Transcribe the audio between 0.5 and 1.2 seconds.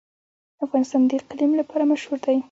افغانستان د